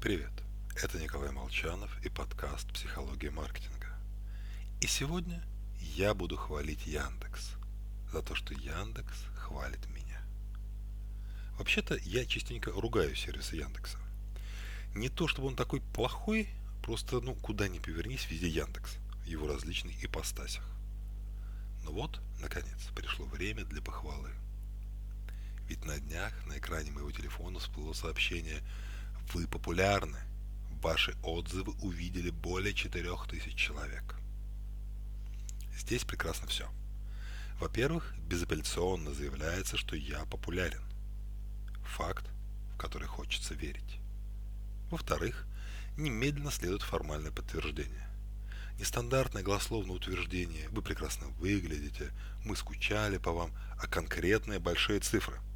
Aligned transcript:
Привет, 0.00 0.30
это 0.76 0.96
Николай 1.00 1.32
Молчанов 1.32 1.90
и 2.04 2.08
подкаст 2.08 2.72
«Психология 2.72 3.32
маркетинга». 3.32 3.88
И 4.80 4.86
сегодня 4.86 5.42
я 5.80 6.14
буду 6.14 6.36
хвалить 6.36 6.86
Яндекс 6.86 7.54
за 8.12 8.22
то, 8.22 8.36
что 8.36 8.54
Яндекс 8.54 9.24
хвалит 9.34 9.84
меня. 9.88 10.22
Вообще-то 11.58 11.96
я 11.96 12.24
частенько 12.26 12.70
ругаю 12.70 13.16
сервисы 13.16 13.56
Яндекса. 13.56 13.98
Не 14.94 15.08
то, 15.08 15.26
чтобы 15.26 15.48
он 15.48 15.56
такой 15.56 15.80
плохой, 15.80 16.48
просто, 16.80 17.20
ну, 17.20 17.34
куда 17.34 17.66
ни 17.66 17.80
повернись, 17.80 18.30
везде 18.30 18.48
Яндекс 18.48 18.98
в 19.24 19.24
его 19.24 19.48
различных 19.48 20.04
ипостасях. 20.04 20.64
Но 21.82 21.90
вот, 21.90 22.20
наконец, 22.40 22.86
пришло 22.94 23.26
время 23.26 23.64
для 23.64 23.82
похвалы. 23.82 24.30
Ведь 25.66 25.84
на 25.84 25.98
днях 25.98 26.32
на 26.46 26.56
экране 26.56 26.92
моего 26.92 27.10
телефона 27.10 27.58
всплыло 27.58 27.94
сообщение 27.94 28.62
«Вы 29.32 29.46
популярны. 29.46 30.18
Ваши 30.82 31.16
отзывы 31.22 31.72
увидели 31.80 32.30
более 32.30 32.74
4000 32.74 33.54
человек». 33.54 34.16
Здесь 35.76 36.04
прекрасно 36.04 36.46
все. 36.48 36.68
Во-первых, 37.60 38.14
безапелляционно 38.28 39.12
заявляется, 39.12 39.76
что 39.76 39.96
я 39.96 40.24
популярен. 40.26 40.82
Факт, 41.96 42.26
в 42.74 42.78
который 42.78 43.08
хочется 43.08 43.54
верить. 43.54 43.98
Во-вторых, 44.90 45.46
немедленно 45.96 46.50
следует 46.50 46.82
формальное 46.82 47.32
подтверждение. 47.32 48.08
Нестандартное 48.78 49.42
голословное 49.42 49.96
утверждение 49.96 50.68
«Вы 50.68 50.82
прекрасно 50.82 51.26
выглядите», 51.38 52.12
«Мы 52.44 52.54
скучали 52.56 53.18
по 53.18 53.32
вам», 53.32 53.52
а 53.80 53.86
конкретные 53.86 54.60
большие 54.60 55.00
цифры– 55.00 55.40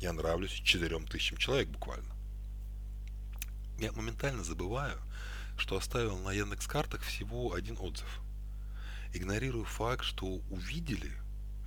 я 0.00 0.12
нравлюсь 0.12 0.52
четырем 0.52 1.06
тысячам 1.06 1.38
человек 1.38 1.68
буквально. 1.68 2.14
Я 3.78 3.92
моментально 3.92 4.42
забываю, 4.42 4.98
что 5.56 5.76
оставил 5.76 6.18
на 6.18 6.32
Яндекс 6.32 6.66
картах 6.66 7.02
всего 7.02 7.54
один 7.54 7.76
отзыв. 7.78 8.20
Игнорирую 9.14 9.64
факт, 9.64 10.04
что 10.04 10.26
увидели, 10.50 11.12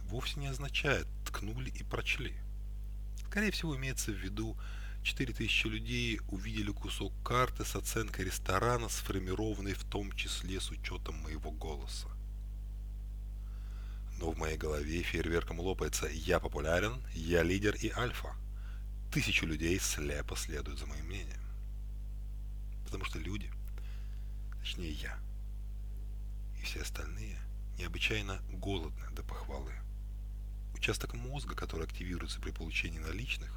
вовсе 0.03 0.39
не 0.41 0.47
означает 0.47 1.07
ткнули 1.25 1.69
и 1.69 1.83
прочли. 1.83 2.35
Скорее 3.27 3.51
всего, 3.51 3.77
имеется 3.77 4.11
в 4.11 4.15
виду 4.15 4.57
4000 5.03 5.67
людей 5.67 6.19
увидели 6.27 6.71
кусок 6.71 7.13
карты 7.23 7.63
с 7.63 7.77
оценкой 7.77 8.25
ресторана, 8.25 8.89
сформированной 8.89 9.73
в 9.73 9.85
том 9.85 10.11
числе 10.11 10.59
с 10.59 10.69
учетом 10.69 11.15
моего 11.15 11.51
голоса. 11.51 12.09
Но 14.19 14.31
в 14.31 14.37
моей 14.37 14.57
голове 14.57 15.01
фейерверком 15.01 15.61
лопается 15.61 16.07
«Я 16.07 16.41
популярен, 16.41 17.01
я 17.13 17.41
лидер 17.41 17.73
и 17.75 17.89
альфа». 17.89 18.35
Тысячу 19.13 19.45
людей 19.45 19.79
слепо 19.79 20.35
следуют 20.35 20.79
за 20.79 20.85
моим 20.85 21.05
мнением. 21.05 21.50
Потому 22.91 23.05
что 23.05 23.19
люди, 23.19 23.49
точнее 24.59 24.91
я, 24.91 25.17
и 26.59 26.63
все 26.63 26.81
остальные 26.81 27.39
необычайно 27.77 28.41
голодны 28.49 29.09
до 29.11 29.23
похвалы. 29.23 29.71
Участок 30.73 31.13
мозга, 31.13 31.55
который 31.55 31.85
активируется 31.85 32.41
при 32.41 32.51
получении 32.51 32.99
наличных, 32.99 33.49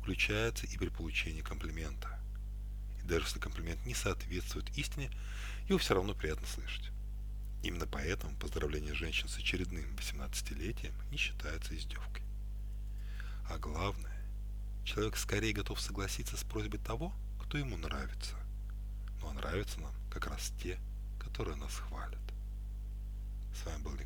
включается 0.00 0.64
и 0.66 0.78
при 0.78 0.90
получении 0.90 1.40
комплимента. 1.40 2.20
И 3.02 3.02
даже 3.02 3.26
если 3.26 3.40
комплимент 3.40 3.84
не 3.84 3.94
соответствует 3.94 4.70
истине, 4.78 5.10
его 5.66 5.78
все 5.78 5.94
равно 5.94 6.14
приятно 6.14 6.46
слышать. 6.46 6.92
Именно 7.64 7.88
поэтому 7.88 8.36
поздравление 8.36 8.94
женщин 8.94 9.26
с 9.26 9.38
очередным 9.38 9.96
18-летием 9.96 10.94
не 11.10 11.16
считается 11.16 11.76
издевкой. 11.76 12.22
А 13.50 13.58
главное, 13.58 14.24
человек 14.84 15.16
скорее 15.16 15.52
готов 15.52 15.80
согласиться 15.80 16.36
с 16.36 16.44
просьбой 16.44 16.78
того, 16.78 17.12
кто 17.42 17.58
ему 17.58 17.76
нравится. 17.76 18.36
А 19.22 19.32
нравятся 19.32 19.80
нам 19.80 19.92
как 20.10 20.26
раз 20.26 20.52
те, 20.62 20.78
которые 21.18 21.56
нас 21.56 21.74
хвалят. 21.74 22.18
С 23.54 23.66
вами 23.66 23.82
был. 23.82 23.97